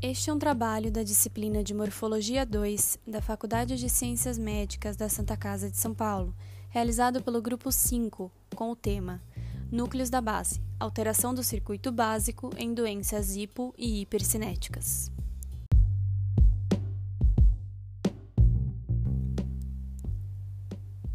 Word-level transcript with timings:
Este 0.00 0.30
é 0.30 0.32
um 0.32 0.38
trabalho 0.38 0.92
da 0.92 1.02
disciplina 1.02 1.60
de 1.64 1.74
Morfologia 1.74 2.46
2 2.46 3.00
da 3.04 3.20
Faculdade 3.20 3.76
de 3.76 3.90
Ciências 3.90 4.38
Médicas 4.38 4.96
da 4.96 5.08
Santa 5.08 5.36
Casa 5.36 5.68
de 5.68 5.76
São 5.76 5.92
Paulo, 5.92 6.32
realizado 6.70 7.20
pelo 7.20 7.42
Grupo 7.42 7.72
5, 7.72 8.30
com 8.54 8.70
o 8.70 8.76
tema 8.76 9.20
Núcleos 9.72 10.08
da 10.08 10.20
Base 10.20 10.62
Alteração 10.78 11.34
do 11.34 11.42
circuito 11.42 11.90
básico 11.90 12.52
em 12.56 12.72
doenças 12.72 13.34
hipo 13.34 13.74
e 13.76 14.00
hipercinéticas. 14.00 15.10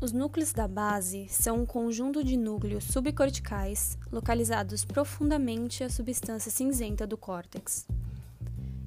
Os 0.02 0.12
núcleos 0.12 0.52
da 0.52 0.68
base 0.68 1.30
são 1.30 1.62
um 1.62 1.66
conjunto 1.66 2.22
de 2.22 2.36
núcleos 2.36 2.84
subcorticais 2.84 3.98
localizados 4.12 4.84
profundamente 4.84 5.86
à 5.86 5.90
substância 5.90 6.52
cinzenta 6.52 7.08
do 7.08 7.16
córtex 7.16 7.88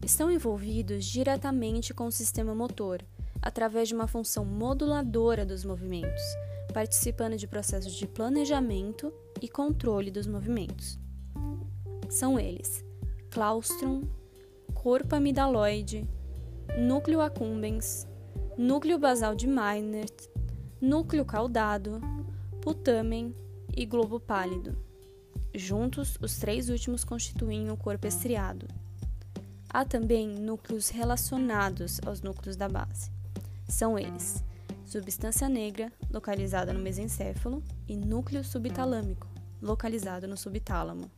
estão 0.06 0.30
envolvidos 0.30 1.04
diretamente 1.04 1.92
com 1.92 2.06
o 2.06 2.12
sistema 2.12 2.54
motor, 2.54 3.04
através 3.42 3.88
de 3.88 3.94
uma 3.94 4.06
função 4.06 4.44
moduladora 4.44 5.44
dos 5.44 5.64
movimentos, 5.64 6.22
participando 6.72 7.36
de 7.36 7.48
processos 7.48 7.92
de 7.92 8.06
planejamento 8.06 9.12
e 9.42 9.48
controle 9.48 10.10
dos 10.10 10.28
movimentos. 10.28 10.96
São 12.08 12.38
eles: 12.38 12.84
claustrum, 13.30 14.04
corpo 14.72 15.16
amidaloide, 15.16 16.08
núcleo 16.78 17.20
accumbens, 17.20 18.06
núcleo 18.56 19.00
basal 19.00 19.34
de 19.34 19.48
Meynert, 19.48 20.28
núcleo 20.80 21.24
caudado, 21.24 22.00
putamen 22.62 23.34
e 23.76 23.84
globo 23.84 24.20
pálido. 24.20 24.78
Juntos, 25.52 26.16
os 26.22 26.38
três 26.38 26.68
últimos 26.68 27.02
constituem 27.02 27.70
o 27.70 27.76
corpo 27.76 28.06
estriado. 28.06 28.68
Há 29.68 29.84
também 29.84 30.28
núcleos 30.28 30.88
relacionados 30.88 32.00
aos 32.06 32.22
núcleos 32.22 32.56
da 32.56 32.68
base. 32.68 33.10
São 33.68 33.98
eles: 33.98 34.42
substância 34.84 35.48
negra, 35.48 35.92
localizada 36.10 36.72
no 36.72 36.80
mesencéfalo, 36.80 37.62
e 37.88 37.96
núcleo 37.96 38.44
subtalâmico, 38.44 39.26
localizado 39.60 40.26
no 40.26 40.36
subtálamo. 40.36 41.10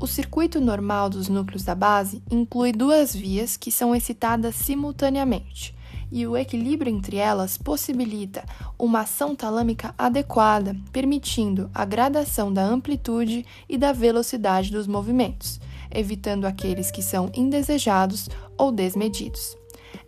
O 0.00 0.06
circuito 0.06 0.60
normal 0.60 1.08
dos 1.08 1.28
núcleos 1.28 1.64
da 1.64 1.74
base 1.74 2.22
inclui 2.30 2.72
duas 2.72 3.14
vias 3.14 3.56
que 3.56 3.72
são 3.72 3.96
excitadas 3.96 4.54
simultaneamente 4.54 5.74
e 6.14 6.28
o 6.28 6.36
equilíbrio 6.36 6.94
entre 6.94 7.16
elas 7.16 7.58
possibilita 7.58 8.44
uma 8.78 9.00
ação 9.00 9.34
talâmica 9.34 9.92
adequada, 9.98 10.76
permitindo 10.92 11.68
a 11.74 11.84
gradação 11.84 12.52
da 12.52 12.64
amplitude 12.64 13.44
e 13.68 13.76
da 13.76 13.92
velocidade 13.92 14.70
dos 14.70 14.86
movimentos, 14.86 15.60
evitando 15.90 16.44
aqueles 16.44 16.92
que 16.92 17.02
são 17.02 17.32
indesejados 17.34 18.30
ou 18.56 18.70
desmedidos. 18.70 19.56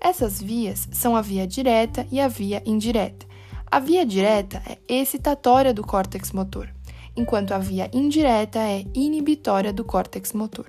Essas 0.00 0.40
vias 0.40 0.88
são 0.92 1.16
a 1.16 1.20
via 1.20 1.44
direta 1.44 2.06
e 2.12 2.20
a 2.20 2.28
via 2.28 2.62
indireta. 2.64 3.26
A 3.68 3.80
via 3.80 4.06
direta 4.06 4.62
é 4.64 4.78
excitatória 4.88 5.74
do 5.74 5.82
córtex 5.82 6.30
motor, 6.30 6.72
enquanto 7.16 7.50
a 7.50 7.58
via 7.58 7.90
indireta 7.92 8.60
é 8.60 8.84
inibitória 8.94 9.72
do 9.72 9.84
córtex 9.84 10.32
motor. 10.32 10.68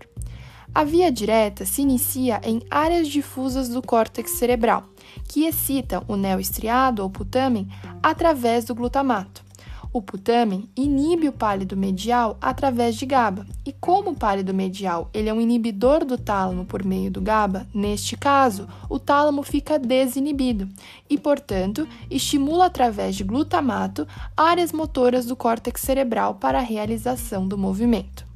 A 0.73 0.83
via 0.83 1.11
direta 1.11 1.65
se 1.65 1.81
inicia 1.81 2.39
em 2.43 2.61
áreas 2.69 3.07
difusas 3.07 3.69
do 3.69 3.81
córtex 3.81 4.31
cerebral, 4.31 4.83
que 5.27 5.45
excitam 5.45 6.03
o 6.07 6.15
neoestriado 6.15 7.01
ou 7.01 7.09
putamen 7.09 7.67
através 8.03 8.65
do 8.65 8.75
glutamato. 8.75 9.47
O 9.91 10.01
putamen 10.01 10.69
inibe 10.75 11.29
o 11.29 11.31
pálido 11.31 11.75
medial 11.75 12.37
através 12.41 12.95
de 12.95 13.05
GABA, 13.05 13.47
e 13.65 13.71
como 13.71 14.11
o 14.11 14.15
pálido 14.15 14.53
medial 14.53 15.09
ele 15.13 15.29
é 15.29 15.33
um 15.33 15.41
inibidor 15.41 16.05
do 16.05 16.17
tálamo 16.17 16.65
por 16.65 16.83
meio 16.83 17.09
do 17.09 17.21
GABA, 17.21 17.65
neste 17.73 18.17
caso, 18.17 18.67
o 18.89 18.99
tálamo 18.99 19.41
fica 19.41 19.79
desinibido 19.79 20.67
e, 21.09 21.17
portanto, 21.17 21.87
estimula 22.11 22.65
através 22.65 23.15
de 23.15 23.23
glutamato 23.23 24.05
áreas 24.35 24.71
motoras 24.71 25.25
do 25.25 25.35
córtex 25.35 25.81
cerebral 25.81 26.35
para 26.35 26.59
a 26.59 26.61
realização 26.61 27.47
do 27.47 27.57
movimento. 27.57 28.26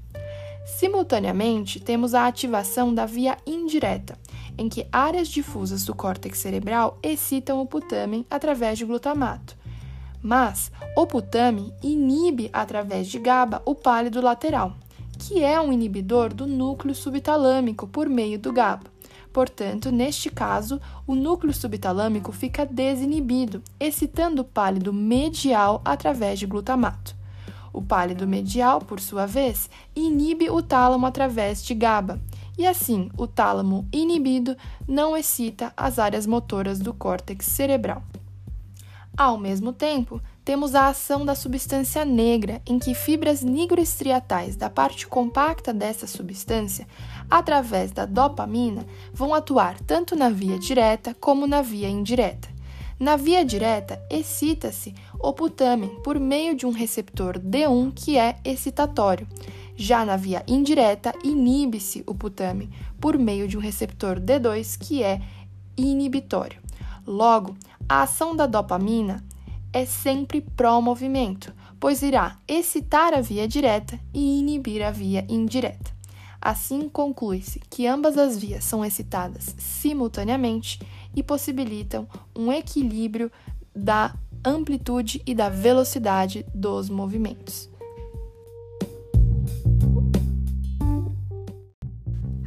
Simultaneamente, 0.77 1.79
temos 1.79 2.13
a 2.13 2.25
ativação 2.25 2.93
da 2.93 3.05
via 3.05 3.37
indireta, 3.45 4.17
em 4.57 4.69
que 4.69 4.87
áreas 4.91 5.27
difusas 5.27 5.83
do 5.83 5.93
córtex 5.93 6.39
cerebral 6.39 6.97
excitam 7.03 7.61
o 7.61 7.67
putamen 7.67 8.25
através 8.29 8.79
de 8.79 8.85
glutamato. 8.85 9.55
Mas 10.23 10.71
o 10.95 11.05
putamen 11.05 11.73
inibe 11.83 12.49
através 12.53 13.07
de 13.07 13.19
GABA 13.19 13.61
o 13.65 13.75
pálido 13.75 14.21
lateral, 14.21 14.75
que 15.19 15.43
é 15.43 15.59
um 15.59 15.73
inibidor 15.73 16.33
do 16.33 16.47
núcleo 16.47 16.95
subtalâmico 16.95 17.85
por 17.85 18.07
meio 18.07 18.39
do 18.39 18.53
GABA. 18.53 18.89
Portanto, 19.33 19.91
neste 19.91 20.29
caso, 20.29 20.79
o 21.05 21.15
núcleo 21.15 21.53
subtalâmico 21.53 22.31
fica 22.31 22.65
desinibido, 22.65 23.61
excitando 23.79 24.41
o 24.41 24.45
pálido 24.45 24.91
medial 24.93 25.81
através 25.83 26.39
de 26.39 26.47
glutamato. 26.47 27.20
O 27.73 27.81
pálido 27.81 28.27
medial, 28.27 28.79
por 28.79 28.99
sua 28.99 29.25
vez, 29.25 29.69
inibe 29.95 30.49
o 30.49 30.61
tálamo 30.61 31.05
através 31.05 31.63
de 31.63 31.73
GABA, 31.73 32.19
e 32.57 32.67
assim 32.67 33.09
o 33.17 33.25
tálamo 33.25 33.87
inibido 33.91 34.55
não 34.87 35.15
excita 35.15 35.73
as 35.75 35.97
áreas 35.97 36.25
motoras 36.25 36.79
do 36.79 36.93
córtex 36.93 37.45
cerebral. 37.45 38.03
Ao 39.17 39.37
mesmo 39.37 39.73
tempo, 39.73 40.21
temos 40.43 40.73
a 40.73 40.87
ação 40.87 41.25
da 41.25 41.35
substância 41.35 42.03
negra, 42.05 42.61
em 42.65 42.79
que 42.79 42.93
fibras 42.93 43.43
nigroestriatais 43.43 44.55
da 44.55 44.69
parte 44.69 45.05
compacta 45.05 45.73
dessa 45.73 46.07
substância, 46.07 46.87
através 47.29 47.91
da 47.91 48.05
dopamina, 48.05 48.85
vão 49.13 49.33
atuar 49.33 49.79
tanto 49.81 50.15
na 50.15 50.29
via 50.29 50.57
direta 50.57 51.13
como 51.19 51.45
na 51.45 51.61
via 51.61 51.89
indireta. 51.89 52.49
Na 53.01 53.15
via 53.15 53.43
direta, 53.43 53.99
excita-se 54.11 54.93
o 55.19 55.33
putamen 55.33 55.89
por 56.03 56.19
meio 56.19 56.55
de 56.55 56.67
um 56.67 56.69
receptor 56.69 57.39
D1 57.39 57.91
que 57.95 58.15
é 58.15 58.37
excitatório. 58.45 59.27
Já 59.75 60.05
na 60.05 60.15
via 60.15 60.43
indireta, 60.47 61.11
inibe-se 61.23 62.03
o 62.05 62.13
putamen 62.13 62.69
por 62.99 63.17
meio 63.17 63.47
de 63.47 63.57
um 63.57 63.59
receptor 63.59 64.19
D2 64.19 64.77
que 64.79 65.01
é 65.01 65.19
inibitório. 65.75 66.61
Logo, 67.03 67.57
a 67.89 68.03
ação 68.03 68.35
da 68.35 68.45
dopamina 68.45 69.25
é 69.73 69.83
sempre 69.83 70.39
pró-movimento, 70.39 71.51
pois 71.79 72.03
irá 72.03 72.37
excitar 72.47 73.15
a 73.15 73.21
via 73.21 73.47
direta 73.47 73.99
e 74.13 74.37
inibir 74.37 74.85
a 74.85 74.91
via 74.91 75.25
indireta. 75.27 75.89
Assim, 76.39 76.87
conclui-se 76.87 77.59
que 77.67 77.85
ambas 77.85 78.17
as 78.17 78.37
vias 78.37 78.63
são 78.63 78.85
excitadas 78.85 79.55
simultaneamente 79.57 80.79
e 81.15 81.23
possibilitam 81.23 82.07
um 82.35 82.51
equilíbrio 82.51 83.31
da 83.75 84.15
amplitude 84.43 85.21
e 85.25 85.33
da 85.33 85.49
velocidade 85.49 86.45
dos 86.53 86.89
movimentos. 86.89 87.69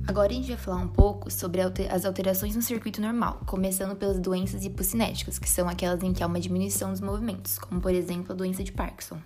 Agora 0.07 0.31
a 0.31 0.35
gente 0.35 0.49
vai 0.49 0.57
falar 0.57 0.77
um 0.77 0.89
pouco 0.89 1.29
sobre 1.31 1.61
as 1.61 2.05
alterações 2.05 2.55
no 2.55 2.63
circuito 2.63 3.01
normal, 3.01 3.41
começando 3.47 3.97
pelas 3.97 4.21
doenças 4.21 4.65
hipocinéticas, 4.65 5.41
que 5.41 5.49
são 5.49 5.69
aquelas 5.69 6.03
em 6.03 6.13
que 6.13 6.23
há 6.23 6.27
uma 6.27 6.39
diminuição 6.39 6.93
dos 6.93 7.01
movimentos, 7.01 7.59
como 7.59 7.81
por 7.81 7.93
exemplo 7.93 8.33
a 8.33 8.37
doença 8.37 8.63
de 8.63 8.71
Parkinson. 8.71 9.19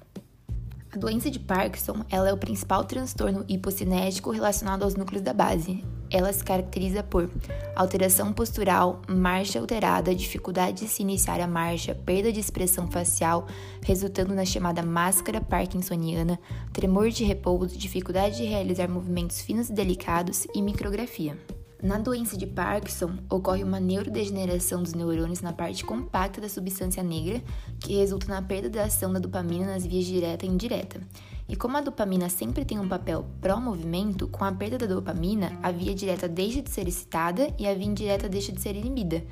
A 0.91 0.97
doença 0.97 1.31
de 1.31 1.38
Parkinson 1.38 2.03
ela 2.09 2.31
é 2.31 2.32
o 2.32 2.38
principal 2.38 2.82
transtorno 2.82 3.44
hipocinético 3.47 4.31
relacionado 4.31 4.84
aos 4.84 4.94
núcleos 4.94 5.22
da 5.22 5.34
base. 5.34 5.84
Ela 6.10 6.32
se 6.32 6.43
caracteriza 6.43 7.03
por 7.03 7.31
alteração 7.76 8.32
postural, 8.32 9.03
marcha 9.06 9.59
alterada, 9.59 10.15
dificuldade 10.15 10.84
de 10.84 10.88
se 10.88 11.03
iniciar 11.03 11.41
a 11.41 11.47
marcha, 11.47 11.94
perda 11.94 12.32
de 12.32 12.40
expressão 12.40 12.90
facial, 12.90 13.46
resultando 13.82 14.35
na 14.35 14.46
chamada 14.46 14.82
máscara 14.82 15.43
parkinsoniana, 15.43 16.40
tremor 16.73 17.11
de 17.11 17.23
repouso, 17.23 17.76
dificuldade 17.76 18.38
de 18.38 18.44
realizar 18.44 18.88
movimentos 18.88 19.43
finos 19.43 19.69
e 19.69 19.75
delicados 19.75 20.46
e 20.55 20.62
micrografia. 20.62 21.37
Na 21.80 21.96
doença 21.96 22.36
de 22.36 22.44
Parkinson, 22.44 23.12
ocorre 23.30 23.62
uma 23.62 23.78
neurodegeneração 23.78 24.82
dos 24.82 24.94
neurônios 24.94 25.40
na 25.40 25.52
parte 25.52 25.84
compacta 25.84 26.40
da 26.40 26.48
substância 26.48 27.04
negra, 27.04 27.40
que 27.78 27.94
resulta 27.94 28.26
na 28.26 28.42
perda 28.42 28.69
da 28.69 28.82
ação 28.82 29.12
da 29.12 29.20
dopamina 29.20 29.66
nas 29.66 29.86
vias 29.86 30.04
direta 30.04 30.44
e 30.44 30.48
indireta. 30.48 31.00
E 31.48 31.54
como 31.54 31.76
a 31.76 31.80
dopamina 31.80 32.28
sempre 32.28 32.64
tem 32.64 32.80
um 32.80 32.88
papel 32.88 33.25
pró-movimento, 33.40 34.26
com 34.26 34.44
a 34.44 34.50
perda 34.50 34.76
da 34.76 34.92
dopamina, 34.92 35.56
a 35.62 35.70
via 35.70 35.94
direta 35.94 36.26
deixa 36.28 36.60
de 36.60 36.69
ser 36.69 36.88
excitada 36.88 37.54
e 37.56 37.64
a 37.64 37.72
via 37.75 37.86
indireta 37.86 38.28
deixa 38.28 38.50
de 38.50 38.60
ser 38.60 38.74
inibida. 38.74 39.22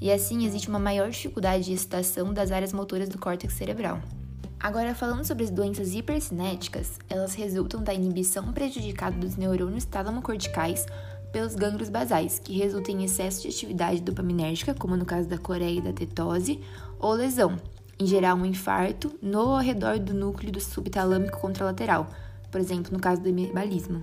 E 0.00 0.12
assim 0.12 0.46
existe 0.46 0.68
uma 0.68 0.78
maior 0.78 1.10
dificuldade 1.10 1.64
de 1.64 1.72
excitação 1.72 2.32
das 2.32 2.52
áreas 2.52 2.72
motoras 2.72 3.08
do 3.08 3.18
córtex 3.18 3.52
cerebral. 3.52 4.00
Agora, 4.58 4.94
falando 4.94 5.24
sobre 5.24 5.44
as 5.44 5.50
doenças 5.50 5.94
hipercinéticas, 5.94 6.98
elas 7.10 7.34
resultam 7.34 7.82
da 7.82 7.92
inibição 7.92 8.52
prejudicada 8.52 9.16
dos 9.16 9.36
neurônios 9.36 9.84
talamo-corticais 9.84 10.86
pelos 11.36 11.54
gânglios 11.54 11.90
basais, 11.90 12.38
que 12.38 12.56
resultam 12.56 12.94
em 12.94 13.04
excesso 13.04 13.42
de 13.42 13.48
atividade 13.48 14.00
dopaminérgica, 14.00 14.72
como 14.72 14.96
no 14.96 15.04
caso 15.04 15.28
da 15.28 15.36
coreia 15.36 15.80
e 15.80 15.82
da 15.82 15.92
tetose, 15.92 16.62
ou 16.98 17.12
lesão. 17.12 17.58
em 18.00 18.06
gerar 18.06 18.34
um 18.34 18.46
infarto 18.46 19.12
no 19.20 19.40
ou 19.40 19.56
ao 19.56 19.60
redor 19.60 19.98
do 19.98 20.14
núcleo 20.14 20.50
do 20.50 20.60
subtalâmico 20.60 21.38
contralateral, 21.38 22.06
por 22.50 22.58
exemplo, 22.58 22.90
no 22.90 22.98
caso 22.98 23.20
do 23.20 23.28
hemibalismo. 23.28 24.02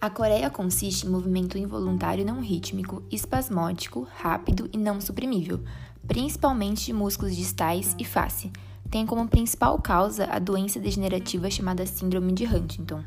A 0.00 0.08
coreia 0.08 0.48
consiste 0.50 1.04
em 1.04 1.10
movimento 1.10 1.58
involuntário 1.58 2.24
não 2.24 2.40
rítmico, 2.40 3.02
espasmódico, 3.10 4.06
rápido 4.14 4.70
e 4.72 4.78
não 4.78 5.00
suprimível, 5.00 5.60
principalmente 6.06 6.86
de 6.86 6.92
músculos 6.92 7.34
distais 7.34 7.96
e 7.98 8.04
face. 8.04 8.52
Tem 8.88 9.04
como 9.04 9.26
principal 9.26 9.76
causa 9.82 10.26
a 10.30 10.38
doença 10.38 10.78
degenerativa 10.78 11.50
chamada 11.50 11.84
Síndrome 11.86 12.32
de 12.32 12.44
Huntington. 12.44 13.02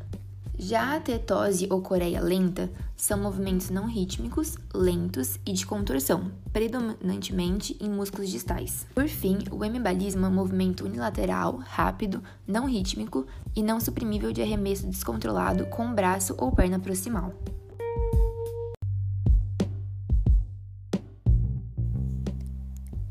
Já 0.58 0.94
a 0.94 1.00
tetose 1.00 1.66
ou 1.70 1.80
coreia 1.80 2.20
lenta 2.20 2.70
são 2.94 3.18
movimentos 3.18 3.70
não 3.70 3.86
rítmicos, 3.86 4.56
lentos 4.72 5.38
e 5.46 5.52
de 5.52 5.66
contorção, 5.66 6.30
predominantemente 6.52 7.76
em 7.80 7.88
músculos 7.88 8.30
distais. 8.30 8.86
Por 8.94 9.08
fim, 9.08 9.38
o 9.50 9.64
hemibalismo 9.64 10.26
é 10.26 10.28
um 10.28 10.32
movimento 10.32 10.84
unilateral, 10.84 11.56
rápido, 11.56 12.22
não 12.46 12.66
rítmico 12.66 13.26
e 13.56 13.62
não 13.62 13.80
suprimível 13.80 14.32
de 14.32 14.42
arremesso 14.42 14.86
descontrolado 14.86 15.66
com 15.66 15.92
braço 15.94 16.34
ou 16.38 16.52
perna 16.52 16.78
proximal. 16.78 17.32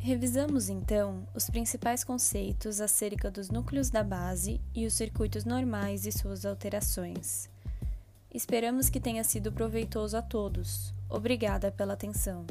Revisamos 0.03 0.67
então 0.67 1.27
os 1.31 1.47
principais 1.47 2.03
conceitos 2.03 2.81
acerca 2.81 3.29
dos 3.29 3.51
núcleos 3.51 3.91
da 3.91 4.03
base 4.03 4.59
e 4.73 4.87
os 4.87 4.95
circuitos 4.95 5.45
normais 5.45 6.07
e 6.07 6.11
suas 6.11 6.43
alterações. 6.43 7.47
Esperamos 8.33 8.89
que 8.89 8.99
tenha 8.99 9.23
sido 9.23 9.51
proveitoso 9.51 10.17
a 10.17 10.21
todos. 10.23 10.91
Obrigada 11.07 11.71
pela 11.71 11.93
atenção. 11.93 12.47